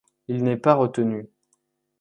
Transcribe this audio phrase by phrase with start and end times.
[0.27, 1.29] Il n'est pas retenu.